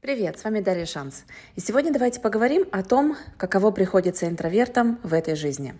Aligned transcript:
Привет, 0.00 0.38
с 0.38 0.44
вами 0.44 0.60
Дарья 0.60 0.86
Шанс. 0.86 1.24
И 1.56 1.60
сегодня 1.60 1.92
давайте 1.92 2.20
поговорим 2.20 2.66
о 2.72 2.82
том, 2.82 3.18
каково 3.36 3.70
приходится 3.70 4.26
интровертам 4.26 4.98
в 5.02 5.12
этой 5.12 5.34
жизни. 5.34 5.74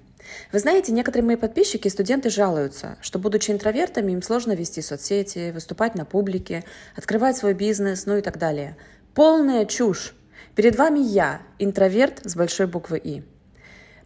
Вы 0.53 0.59
знаете, 0.59 0.93
некоторые 0.93 1.25
мои 1.25 1.37
подписчики 1.37 1.87
и 1.87 1.91
студенты 1.91 2.29
жалуются, 2.29 2.99
что, 3.01 3.19
будучи 3.19 3.51
интровертами, 3.51 4.13
им 4.13 4.21
сложно 4.21 4.53
вести 4.53 4.83
соцсети, 4.83 5.53
выступать 5.53 5.95
на 5.95 6.05
публике, 6.05 6.65
открывать 6.95 7.39
свой 7.39 7.55
бизнес, 7.55 8.05
ну 8.05 8.19
и 8.19 8.21
так 8.21 8.37
далее. 8.37 8.77
Полная 9.15 9.65
чушь. 9.65 10.15
Перед 10.55 10.77
вами 10.77 10.99
я, 10.99 11.41
интроверт 11.59 12.21
с 12.23 12.37
большой 12.37 12.67
буквы 12.67 12.99
«И». 12.99 13.23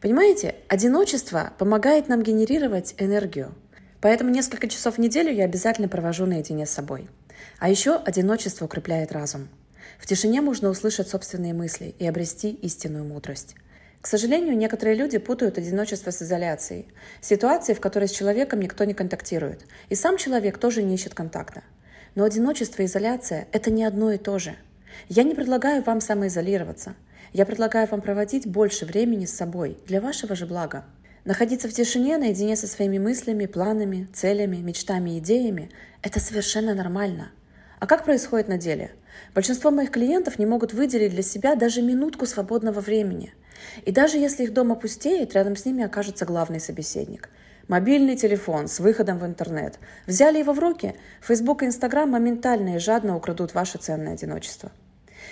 Понимаете, 0.01 0.55
одиночество 0.69 1.53
помогает 1.59 2.07
нам 2.07 2.23
генерировать 2.23 2.95
энергию. 2.99 3.53
Поэтому 4.01 4.31
несколько 4.31 4.69
часов 4.69 4.95
в 4.95 4.99
неделю 4.99 5.33
я 5.33 5.45
обязательно 5.45 5.89
провожу 5.89 6.25
наедине 6.25 6.67
с 6.67 6.71
собой. 6.71 7.09
А 7.59 7.69
еще 7.69 7.97
одиночество 7.97 8.67
укрепляет 8.67 9.11
разум– 9.11 9.49
в 9.99 10.07
тишине 10.07 10.41
можно 10.41 10.69
услышать 10.69 11.09
собственные 11.09 11.55
мысли 11.55 11.95
и 11.99 12.07
обрести 12.07 12.51
истинную 12.51 13.05
мудрость. 13.05 13.55
К 14.01 14.07
сожалению, 14.07 14.57
некоторые 14.57 14.97
люди 14.97 15.17
путают 15.17 15.57
одиночество 15.57 16.11
с 16.11 16.21
изоляцией, 16.21 16.87
ситуацией, 17.23 17.75
в 17.75 17.81
которой 17.81 18.07
с 18.07 18.13
человеком 18.13 18.61
никто 18.61 18.85
не 18.85 18.93
контактирует, 18.93 19.65
и 19.89 19.95
сам 19.95 20.19
человек 20.19 20.59
тоже 20.59 20.83
не 20.83 20.95
ищет 20.95 21.15
контакта. 21.15 21.63
Но 22.15 22.25
одиночество 22.25 22.83
и 22.83 22.85
изоляция– 22.85 23.49
это 23.53 23.71
не 23.71 23.83
одно 23.83 24.13
и 24.13 24.19
то 24.19 24.39
же. 24.39 24.57
Я 25.09 25.23
не 25.23 25.35
предлагаю 25.35 25.83
вам 25.83 26.03
самоизолироваться. 26.03 26.95
Я 27.33 27.47
предлагаю 27.47 27.89
вам 27.89 28.03
проводить 28.03 28.47
больше 28.47 28.85
времени 28.85 29.25
с 29.25 29.35
собой 29.35 29.79
для 29.87 30.01
вашего 30.01 30.37
же 30.37 30.47
блага. 30.47 30.85
Находиться 31.25 31.69
в 31.69 31.73
тишине 31.73 32.19
наедине 32.19 32.57
со 32.57 32.67
своими 32.67 32.99
мыслями, 32.99 33.47
планами, 33.47 34.07
целями, 34.13 34.59
мечтами 34.59 35.17
и 35.17 35.19
идеями– 35.19 35.71
это 36.03 36.21
совершенно 36.21 36.75
нормально. 36.75 37.33
А 37.85 37.87
как 37.87 38.07
происходит 38.07 38.49
на 38.49 38.57
деле– 38.57 38.93
Большинство 39.35 39.71
моих 39.71 39.91
клиентов 39.91 40.39
не 40.39 40.47
могут 40.47 40.73
выделить 40.73 41.13
для 41.13 41.23
себя 41.23 41.55
даже 41.55 41.83
минутку 41.83 42.27
свободного 42.27 42.81
времени. 42.81 43.35
И 43.85 43.93
даже 43.93 44.19
если 44.19 44.45
их 44.45 44.53
дом 44.53 44.73
опустеет, 44.73 45.35
рядом 45.35 45.57
с 45.57 45.65
ними 45.65 45.85
окажется 45.85 46.25
главный 46.25 46.61
собеседник. 46.61 47.31
Мобильный 47.67 48.17
телефон 48.17 48.69
с 48.69 48.79
выходом 48.79 49.19
в 49.19 49.27
интернет. 49.27 49.79
Взяли 50.07 50.39
его 50.39 50.53
в 50.53 50.59
руки, 50.59 50.95
Facebook 51.23 51.63
и 51.63 51.67
Instagram 51.67 52.11
моментально 52.11 52.77
и 52.77 52.79
жадно 52.79 53.17
украдут 53.17 53.55
ваше 53.55 53.79
ценное 53.79 54.13
одиночество. 54.13 54.71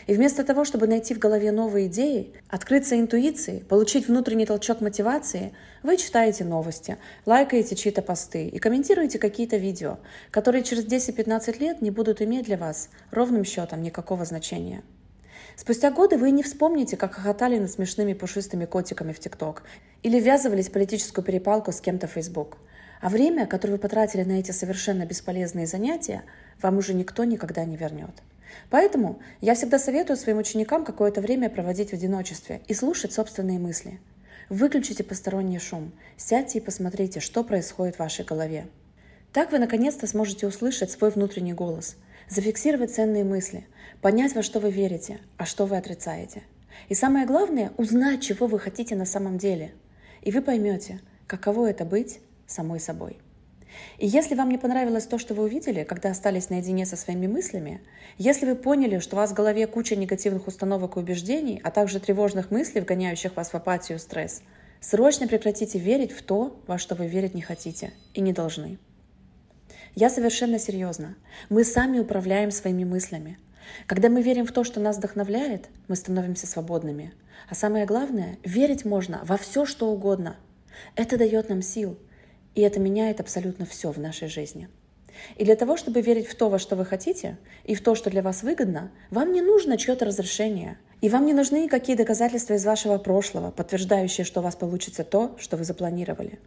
И 0.06 0.14
вместо 0.14 0.44
того, 0.44 0.64
чтобы 0.64 0.86
найти 0.86 1.14
в 1.14 1.18
голове 1.18 1.52
новые 1.52 1.86
идеи, 1.86 2.32
открыться 2.48 2.98
интуиции, 2.98 3.64
получить 3.68 4.08
внутренний 4.08 4.46
толчок 4.46 4.80
мотивации, 4.80 5.52
вы 5.82 5.96
читаете 5.96 6.44
новости, 6.44 6.98
лайкаете 7.26 7.76
чьи-то 7.76 8.02
посты 8.02 8.46
и 8.46 8.58
комментируете 8.58 9.18
какие-то 9.18 9.56
видео, 9.56 9.98
которые 10.30 10.64
через 10.64 10.84
10-15 10.84 11.58
лет 11.58 11.82
не 11.82 11.90
будут 11.90 12.22
иметь 12.22 12.46
для 12.46 12.56
вас 12.56 12.88
ровным 13.10 13.44
счетом 13.44 13.82
никакого 13.82 14.24
значения. 14.24 14.82
Спустя 15.56 15.90
годы 15.90 16.16
вы 16.16 16.30
не 16.30 16.42
вспомните, 16.42 16.96
как 16.96 17.14
хохотали 17.14 17.58
над 17.58 17.70
смешными 17.70 18.14
пушистыми 18.14 18.64
котиками 18.64 19.12
в 19.12 19.18
ТикТок 19.18 19.62
или 20.02 20.18
ввязывались 20.18 20.68
в 20.68 20.72
политическую 20.72 21.24
перепалку 21.24 21.72
с 21.72 21.80
кем-то 21.80 22.06
в 22.06 22.12
Facebook. 22.12 22.56
А 23.00 23.08
время, 23.08 23.46
которое 23.46 23.74
вы 23.74 23.78
потратили 23.78 24.22
на 24.22 24.38
эти 24.38 24.52
совершенно 24.52 25.04
бесполезные 25.04 25.66
занятия, 25.66 26.22
вам 26.60 26.78
уже 26.78 26.94
никто 26.94 27.24
никогда 27.24 27.64
не 27.64 27.76
вернет. 27.76 28.22
Поэтому 28.70 29.20
я 29.40 29.54
всегда 29.54 29.78
советую 29.78 30.16
своим 30.16 30.38
ученикам 30.38 30.84
какое-то 30.84 31.20
время 31.20 31.50
проводить 31.50 31.90
в 31.90 31.94
одиночестве 31.94 32.62
и 32.68 32.74
слушать 32.74 33.12
собственные 33.12 33.58
мысли. 33.58 34.00
Выключите 34.48 35.04
посторонний 35.04 35.58
шум, 35.58 35.92
сядьте 36.16 36.58
и 36.58 36.62
посмотрите, 36.62 37.20
что 37.20 37.44
происходит 37.44 37.96
в 37.96 38.00
вашей 38.00 38.24
голове. 38.24 38.66
Так 39.32 39.50
вы 39.50 39.58
наконец-то 39.58 40.06
сможете 40.06 40.46
услышать 40.46 40.90
свой 40.90 41.10
внутренний 41.10 41.54
голос, 41.54 41.96
зафиксировать 42.28 42.94
ценные 42.94 43.24
мысли, 43.24 43.66
понять, 44.00 44.34
во 44.34 44.42
что 44.42 44.60
вы 44.60 44.70
верите, 44.70 45.20
а 45.38 45.46
что 45.46 45.64
вы 45.64 45.76
отрицаете. 45.76 46.42
И 46.88 46.94
самое 46.94 47.26
главное– 47.26 47.72
узнать, 47.78 48.22
чего 48.22 48.46
вы 48.46 48.58
хотите 48.58 48.94
на 48.94 49.06
самом 49.06 49.38
деле. 49.38 49.72
И 50.20 50.30
вы 50.30 50.42
поймете, 50.42 51.00
каково 51.26 51.70
это 51.70 51.84
быть 51.84 52.20
самой 52.46 52.80
собой. 52.80 53.18
И 53.98 54.06
если 54.06 54.34
вам 54.34 54.50
не 54.50 54.58
понравилось 54.58 55.06
то, 55.06 55.18
что 55.18 55.34
вы 55.34 55.44
увидели, 55.44 55.84
когда 55.84 56.10
остались 56.10 56.50
наедине 56.50 56.86
со 56.86 56.96
своими 56.96 57.26
мыслями, 57.26 57.80
если 58.18 58.46
вы 58.46 58.56
поняли, 58.56 58.98
что 58.98 59.16
у 59.16 59.18
вас 59.18 59.30
в 59.30 59.34
голове 59.34 59.66
куча 59.66 59.96
негативных 59.96 60.46
установок 60.46 60.96
и 60.96 61.00
убеждений, 61.00 61.60
а 61.62 61.70
также 61.70 62.00
тревожных 62.00 62.50
мыслей, 62.50 62.80
вгоняющих 62.80 63.36
вас 63.36 63.50
в 63.50 63.54
апатию 63.54 63.98
и 63.98 64.00
стресс, 64.00 64.42
срочно 64.80 65.28
прекратите 65.28 65.78
верить 65.78 66.12
в 66.12 66.22
то, 66.22 66.60
во 66.66 66.78
что 66.78 66.94
вы 66.94 67.06
верить 67.06 67.34
не 67.34 67.42
хотите 67.42 67.92
и 68.14 68.20
не 68.20 68.32
должны. 68.32 68.78
Я 69.94 70.08
совершенно 70.08 70.58
серьезно. 70.58 71.16
Мы 71.50 71.64
сами 71.64 71.98
управляем 71.98 72.50
своими 72.50 72.84
мыслями. 72.84 73.38
Когда 73.86 74.08
мы 74.08 74.22
верим 74.22 74.46
в 74.46 74.52
то, 74.52 74.64
что 74.64 74.80
нас 74.80 74.96
вдохновляет, 74.96 75.68
мы 75.86 75.96
становимся 75.96 76.46
свободными. 76.46 77.12
А 77.48 77.54
самое 77.54 77.84
главное, 77.84 78.38
верить 78.42 78.84
можно 78.84 79.20
во 79.24 79.36
все, 79.36 79.66
что 79.66 79.90
угодно. 79.90 80.36
Это 80.96 81.18
дает 81.18 81.48
нам 81.48 81.62
сил– 81.62 81.98
и 82.54 82.60
это 82.60 82.80
меняет 82.80 83.20
абсолютно 83.20 83.66
все 83.66 83.90
в 83.90 83.98
нашей 83.98 84.28
жизни. 84.28 84.68
И 85.36 85.44
для 85.44 85.56
того, 85.56 85.76
чтобы 85.76 86.00
верить 86.00 86.26
в 86.26 86.34
то, 86.34 86.48
во 86.48 86.58
что 86.58 86.76
вы 86.76 86.84
хотите, 86.84 87.38
и 87.64 87.74
в 87.74 87.82
то, 87.82 87.94
что 87.94 88.10
для 88.10 88.22
вас 88.22 88.42
выгодно, 88.42 88.90
вам 89.10 89.32
не 89.32 89.40
нужно 89.40 89.76
чье-то 89.76 90.04
разрешение. 90.04 90.78
И 91.00 91.08
вам 91.08 91.26
не 91.26 91.34
нужны 91.34 91.64
никакие 91.64 91.96
доказательства 91.96 92.54
из 92.54 92.64
вашего 92.64 92.98
прошлого, 92.98 93.50
подтверждающие, 93.50 94.24
что 94.24 94.40
у 94.40 94.42
вас 94.42 94.56
получится 94.56 95.04
то, 95.04 95.34
что 95.38 95.56
вы 95.56 95.64
запланировали. 95.64 96.38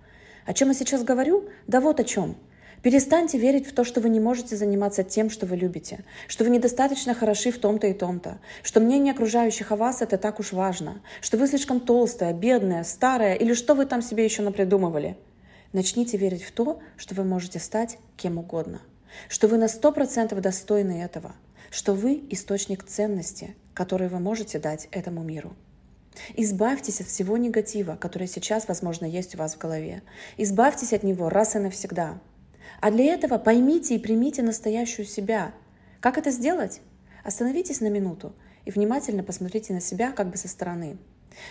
О 0.45 0.53
чем 0.53 0.69
я 0.69 0.73
сейчас 0.73 1.03
говорю? 1.03 1.49
Да 1.67 1.81
вот 1.81 1.99
о 1.99 2.03
чем. 2.03 2.37
Перестаньте 2.81 3.39
верить 3.39 3.67
в 3.67 3.73
то, 3.73 3.83
что 3.83 3.99
вы 3.99 4.09
не 4.09 4.19
можете 4.19 4.55
заниматься 4.55 5.03
тем, 5.03 5.31
что 5.31 5.47
вы 5.47 5.55
любите, 5.55 6.05
что 6.27 6.43
вы 6.43 6.51
недостаточно 6.51 7.15
хороши 7.15 7.51
в 7.51 7.57
том-то 7.57 7.87
и 7.87 7.93
том-то, 7.93 8.37
что 8.61 8.79
мнение 8.79 9.13
окружающих 9.13 9.71
о 9.71 9.75
вас 9.75 10.03
это 10.03 10.17
так 10.19 10.39
уж 10.39 10.51
важно, 10.51 11.01
что 11.19 11.37
вы 11.37 11.47
слишком 11.47 11.79
толстая, 11.79 12.31
бедная, 12.31 12.83
старая 12.83 13.33
или 13.33 13.55
что 13.55 13.73
вы 13.73 13.87
там 13.87 14.03
себе 14.03 14.23
еще 14.23 14.43
напридумывали– 14.43 15.17
Начните 15.75 16.15
верить 16.15 16.41
в 16.41 16.53
то, 16.53 16.79
что 16.95 17.15
вы 17.15 17.25
можете 17.25 17.59
стать 17.59 17.97
кем 18.15 18.37
угодно, 18.37 18.81
что 19.27 19.49
вы 19.49 19.57
на 19.57 19.65
100% 19.65 20.39
достойны 20.39 21.03
этого, 21.03 21.35
что 21.69 21.93
вы 21.93 22.23
источник 22.29 22.85
ценности, 22.85 23.57
который 23.73 24.07
вы 24.07 24.19
можете 24.19 24.57
дать 24.57 24.87
этому 24.91 25.21
миру. 25.21 25.53
Избавьтесь 26.37 27.01
от 27.01 27.07
всего 27.07 27.35
негатива, 27.35 27.97
который 27.97 28.29
сейчас, 28.29 28.69
возможно, 28.69 29.03
есть 29.03 29.35
у 29.35 29.37
вас 29.37 29.55
в 29.55 29.57
голове. 29.57 30.01
Избавьтесь 30.37 30.93
от 30.93 31.03
него 31.03 31.27
раз 31.27 31.57
и 31.57 31.59
навсегда. 31.59 32.21
А 32.79 32.89
для 32.89 33.13
этого 33.13 33.37
поймите 33.37 33.95
и 33.95 33.99
примите 33.99 34.43
настоящую 34.43 35.05
себя. 35.05 35.53
Как 35.99 36.17
это 36.17 36.31
сделать? 36.31 36.79
Остановитесь 37.25 37.81
на 37.81 37.89
минуту 37.89 38.33
и 38.63 38.71
внимательно 38.71 39.23
посмотрите 39.23 39.73
на 39.73 39.81
себя 39.81 40.13
как 40.13 40.29
бы 40.29 40.37
со 40.37 40.47
стороны. 40.47 40.95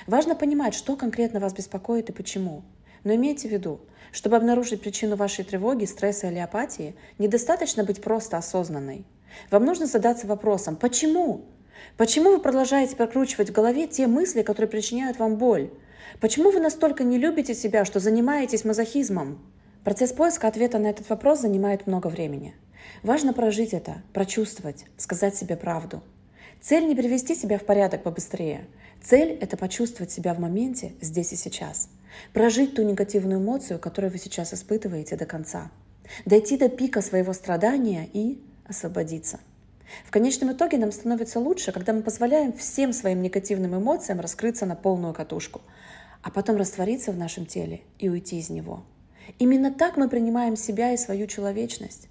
Важно 0.06 0.34
понимать, 0.34 0.72
что 0.72 0.96
конкретно 0.96 1.40
вас 1.40 1.52
беспокоит 1.52 2.08
и 2.08 2.14
почему. 2.14 2.62
Но 3.04 3.14
имейте 3.14 3.48
в 3.48 3.52
виду, 3.52 3.80
чтобы 4.12 4.36
обнаружить 4.36 4.80
причину 4.80 5.16
вашей 5.16 5.44
тревоги, 5.44 5.84
стресса 5.84 6.28
или 6.28 6.38
апатии, 6.38 6.94
недостаточно 7.18 7.84
быть 7.84 8.02
просто 8.02 8.38
осознанной. 8.38 9.04
Вам 9.50 9.64
нужно 9.64 9.86
задаться 9.86 10.26
вопросом 10.26 10.76
«почему?». 10.76 11.44
Почему 11.96 12.30
вы 12.30 12.40
продолжаете 12.40 12.96
прокручивать 12.96 13.50
в 13.50 13.52
голове 13.52 13.86
те 13.86 14.06
мысли, 14.06 14.42
которые 14.42 14.70
причиняют 14.70 15.18
вам 15.18 15.36
боль? 15.36 15.70
Почему 16.20 16.50
вы 16.50 16.60
настолько 16.60 17.04
не 17.04 17.18
любите 17.18 17.54
себя, 17.54 17.84
что 17.84 18.00
занимаетесь 18.00 18.64
мазохизмом? 18.64 19.38
Процесс 19.82 20.12
поиска 20.12 20.48
ответа 20.48 20.78
на 20.78 20.86
этот 20.86 21.08
вопрос 21.10 21.40
занимает 21.40 21.86
много 21.86 22.06
времени. 22.06 22.54
Важно 23.02 23.32
прожить 23.32 23.74
это, 23.74 24.02
прочувствовать, 24.12 24.86
сказать 24.96 25.36
себе 25.36 25.56
правду. 25.56 26.02
Цель 26.60 26.86
не 26.86 26.94
привести 26.94 27.34
себя 27.34 27.58
в 27.58 27.64
порядок 27.64 28.02
побыстрее. 28.02 28.66
Цель– 29.02 29.36
это 29.40 29.56
почувствовать 29.56 30.12
себя 30.12 30.32
в 30.32 30.38
моменте, 30.38 30.92
здесь 31.00 31.32
и 31.32 31.36
сейчас– 31.36 31.88
Прожить 32.32 32.74
ту 32.74 32.82
негативную 32.82 33.40
эмоцию, 33.40 33.78
которую 33.78 34.10
вы 34.10 34.18
сейчас 34.18 34.54
испытываете 34.54 35.16
до 35.16 35.26
конца. 35.26 35.70
Дойти 36.24 36.56
до 36.56 36.68
пика 36.68 37.00
своего 37.00 37.32
страдания 37.32 38.08
и 38.12 38.42
освободиться. 38.66 39.40
В 40.06 40.10
конечном 40.10 40.52
итоге 40.52 40.78
нам 40.78 40.92
становится 40.92 41.38
лучше, 41.40 41.72
когда 41.72 41.92
мы 41.92 42.02
позволяем 42.02 42.52
всем 42.52 42.92
своим 42.92 43.22
негативным 43.22 43.76
эмоциям 43.76 44.20
раскрыться 44.20 44.66
на 44.66 44.76
полную 44.76 45.14
катушку, 45.14 45.60
а 46.22 46.30
потом 46.30 46.56
раствориться 46.56 47.12
в 47.12 47.18
нашем 47.18 47.46
теле 47.46 47.82
и 47.98 48.08
уйти 48.08 48.38
из 48.38 48.50
него. 48.50 48.84
Именно 49.38 49.72
так 49.72 49.96
мы 49.96 50.08
принимаем 50.08 50.56
себя 50.56 50.92
и 50.92 50.96
свою 50.96 51.26
человечность. 51.26 52.08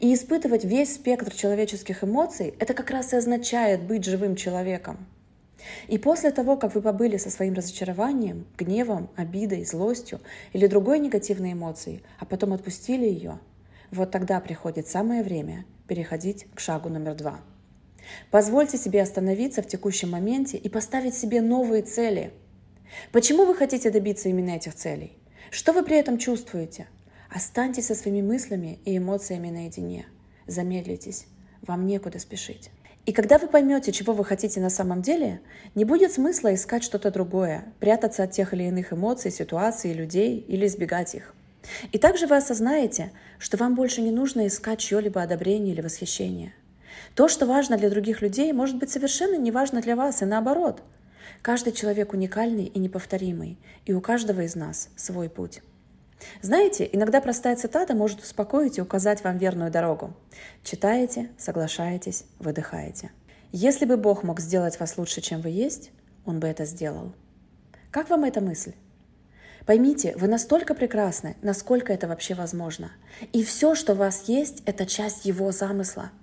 И 0.00 0.12
испытывать 0.12 0.64
весь 0.64 0.94
спектр 0.94 1.32
человеческих 1.32 2.02
эмоций– 2.02 2.54
это 2.58 2.74
как 2.74 2.90
раз 2.90 3.12
и 3.12 3.16
означает 3.16 3.82
быть 3.82 4.04
живым 4.04 4.34
человеком. 4.34 5.06
И 5.88 5.98
после 5.98 6.30
того, 6.30 6.56
как 6.56 6.74
вы 6.74 6.82
побыли 6.82 7.16
со 7.16 7.30
своим 7.30 7.54
разочарованием, 7.54 8.46
гневом, 8.58 9.08
обидой, 9.16 9.64
злостью 9.64 10.20
или 10.52 10.66
другой 10.66 10.98
негативной 10.98 11.52
эмоцией, 11.52 12.02
а 12.18 12.24
потом 12.24 12.52
отпустили 12.52 13.06
ее, 13.06 13.38
вот 13.90 14.10
тогда 14.10 14.40
приходит 14.40 14.88
самое 14.88 15.22
время 15.22 15.64
переходить 15.88 16.46
к 16.54 16.60
шагу 16.60 16.88
номер 16.88 17.14
два. 17.14 17.40
Позвольте 18.30 18.78
себе 18.78 19.02
остановиться 19.02 19.62
в 19.62 19.66
текущем 19.66 20.10
моменте 20.10 20.56
и 20.56 20.68
поставить 20.68 21.14
себе 21.14 21.40
новые 21.40 21.82
цели. 21.82 22.32
Почему 23.12 23.44
вы 23.44 23.54
хотите 23.54 23.90
добиться 23.90 24.28
именно 24.28 24.50
этих 24.50 24.74
целей? 24.74 25.12
Что 25.50 25.72
вы 25.72 25.82
при 25.82 25.96
этом 25.96 26.18
чувствуете? 26.18 26.86
Останьтесь 27.30 27.86
со 27.86 27.94
своими 27.94 28.22
мыслями 28.22 28.78
и 28.84 28.96
эмоциями 28.96 29.50
наедине. 29.50 30.06
Замедлитесь. 30.46 31.26
Вам 31.62 31.86
некуда 31.86 32.18
спешить. 32.18 32.70
И 33.06 33.12
когда 33.12 33.38
вы 33.38 33.46
поймете, 33.46 33.92
чего 33.92 34.12
вы 34.12 34.24
хотите 34.24 34.60
на 34.60 34.68
самом 34.68 35.00
деле, 35.00 35.40
не 35.76 35.84
будет 35.84 36.12
смысла 36.12 36.52
искать 36.52 36.82
что-то 36.82 37.12
другое, 37.12 37.72
прятаться 37.78 38.24
от 38.24 38.32
тех 38.32 38.52
или 38.52 38.64
иных 38.64 38.92
эмоций, 38.92 39.30
ситуаций, 39.30 39.92
людей 39.92 40.44
или 40.48 40.66
избегать 40.66 41.14
их. 41.14 41.32
И 41.92 41.98
также 41.98 42.26
вы 42.26 42.36
осознаете, 42.36 43.12
что 43.38 43.56
вам 43.58 43.76
больше 43.76 44.02
не 44.02 44.10
нужно 44.10 44.48
искать 44.48 44.80
чье-либо 44.80 45.22
одобрение 45.22 45.72
или 45.72 45.82
восхищение. 45.82 46.52
То, 47.14 47.28
что 47.28 47.46
важно 47.46 47.76
для 47.78 47.90
других 47.90 48.22
людей, 48.22 48.52
может 48.52 48.76
быть 48.76 48.90
совершенно 48.90 49.36
не 49.36 49.52
важно 49.52 49.80
для 49.80 49.94
вас, 49.94 50.22
и 50.22 50.24
наоборот. 50.24 50.82
Каждый 51.42 51.72
человек 51.72 52.12
уникальный 52.12 52.64
и 52.64 52.78
неповторимый, 52.80 53.56
и 53.84 53.92
у 53.92 54.00
каждого 54.00 54.40
из 54.40 54.56
нас 54.56 54.88
свой 54.96 55.28
путь. 55.28 55.60
Знаете, 56.42 56.88
иногда 56.92 57.20
простая 57.20 57.56
цитата 57.56 57.94
может 57.94 58.20
успокоить 58.20 58.78
и 58.78 58.80
указать 58.80 59.22
вам 59.22 59.38
верную 59.38 59.70
дорогу. 59.70 60.14
Читаете, 60.62 61.30
соглашаетесь, 61.38 62.24
выдыхаете. 62.38 63.10
Если 63.52 63.84
бы 63.84 63.96
Бог 63.96 64.22
мог 64.22 64.40
сделать 64.40 64.80
вас 64.80 64.98
лучше, 64.98 65.20
чем 65.20 65.40
вы 65.40 65.50
есть, 65.50 65.90
Он 66.24 66.40
бы 66.40 66.46
это 66.46 66.64
сделал. 66.64 67.12
Как 67.90 68.10
вам 68.10 68.24
эта 68.24 68.40
мысль? 68.40 68.72
Поймите, 69.66 70.14
вы 70.16 70.28
настолько 70.28 70.74
прекрасны, 70.74 71.36
насколько 71.42 71.92
это 71.92 72.06
вообще 72.06 72.34
возможно. 72.34 72.92
И 73.32 73.42
все, 73.42 73.74
что 73.74 73.92
у 73.92 73.96
вас 73.96 74.28
есть, 74.28 74.62
это 74.66 74.86
часть 74.86 75.24
Его 75.24 75.52
замысла– 75.52 76.10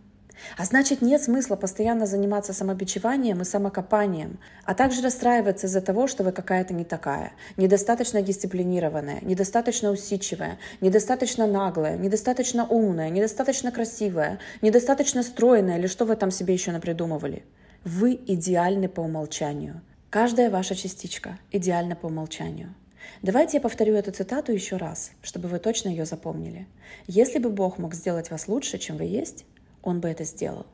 а 0.58 0.66
значит, 0.66 1.02
нет 1.02 1.22
смысла 1.22 1.56
постоянно 1.56 2.06
заниматься 2.06 2.54
самобичеванием 2.54 3.42
и 3.42 3.46
самокопанием, 3.46 4.40
а 4.66 4.74
также 4.74 5.02
расстраиваться 5.02 5.68
из-за 5.68 5.82
того, 5.82 6.08
что 6.08 6.24
вы 6.24 6.32
какая-то 6.32 6.74
не 6.74 6.84
такая, 6.84 7.34
недостаточно 7.58 8.22
дисциплинированная, 8.22 9.20
недостаточно 9.22 9.92
усидчивая, 9.92 10.60
недостаточно 10.82 11.48
наглая, 11.48 11.98
недостаточно 11.98 12.66
умная, 12.66 13.10
недостаточно 13.10 13.72
красивая, 13.72 14.40
недостаточно 14.62 15.24
стройная 15.24 15.80
или 15.80 15.88
что 15.88 16.06
вы 16.06 16.16
там 16.16 16.32
себе 16.32 16.54
еще 16.54 16.72
напридумывали. 16.72 17.44
Вы 17.84 18.20
идеальны 18.28 18.88
по 18.88 19.02
умолчанию. 19.02 19.82
Каждая 20.10 20.50
ваша 20.50 20.76
частичка 20.76 21.40
идеальна 21.52 21.96
по 21.96 22.06
умолчанию. 22.06 22.74
Давайте 23.22 23.58
я 23.58 23.62
повторю 23.62 23.96
эту 23.96 24.12
цитату 24.12 24.52
еще 24.52 24.78
раз, 24.78 25.12
чтобы 25.22 25.48
вы 25.48 25.60
точно 25.60 25.90
ее 25.90 26.06
запомнили. 26.06 26.68
Если 27.08 27.40
бы 27.40 27.50
Бог 27.50 27.78
мог 27.78 27.94
сделать 27.94 28.32
вас 28.32 28.48
лучше, 28.48 28.78
чем 28.78 28.98
вы 28.98 29.06
есть, 29.06 29.46
он 29.84 30.00
бы 30.00 30.10
это 30.10 30.24
сделал. 30.24 30.66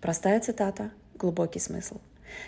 Простая 0.00 0.40
цитата, 0.40 0.92
глубокий 1.16 1.58
смысл. 1.58 1.96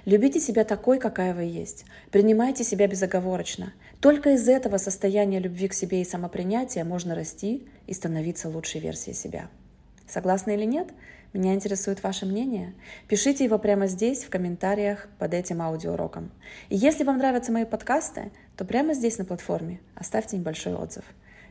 Любите 0.04 0.40
себя 0.40 0.64
такой, 0.64 0.98
какая 0.98 1.34
вы 1.34 1.44
есть. 1.44 1.84
Принимайте 2.10 2.64
себя 2.64 2.86
безоговорочно. 2.86 3.72
Только 4.00 4.34
из 4.34 4.48
этого 4.48 4.76
состояния 4.76 5.40
любви 5.40 5.68
к 5.68 5.74
себе 5.74 6.02
и 6.02 6.04
самопринятия 6.04 6.84
можно 6.84 7.14
расти 7.14 7.66
и 7.86 7.94
становиться 7.94 8.48
лучшей 8.48 8.80
версией 8.80 9.16
себя. 9.16 9.48
Согласны 10.06 10.54
или 10.54 10.64
нет? 10.64 10.88
Меня 11.32 11.54
интересует 11.54 12.02
ваше 12.02 12.26
мнение. 12.26 12.74
Пишите 13.06 13.44
его 13.44 13.58
прямо 13.58 13.86
здесь, 13.86 14.24
в 14.24 14.30
комментариях 14.30 15.08
под 15.18 15.32
этим 15.32 15.62
аудиоуроком. 15.62 16.32
И 16.68 16.76
если 16.76 17.04
вам 17.04 17.18
нравятся 17.18 17.52
мои 17.52 17.64
подкасты, 17.64 18.32
то 18.56 18.64
прямо 18.64 18.94
здесь 18.94 19.18
на 19.18 19.24
платформе 19.24 19.80
оставьте 19.94 20.36
небольшой 20.36 20.74
отзыв. 20.74 21.04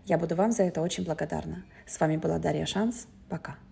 Я 0.06 0.18
буду 0.18 0.36
вам 0.36 0.52
за 0.52 0.64
это 0.64 0.82
очень 0.82 1.06
благодарна. 1.06 1.64
С 1.86 2.00
вами 2.00 2.18
была 2.18 2.40
Дарья 2.40 2.66
Шанс. 2.66 3.08
Пока. 3.30 3.60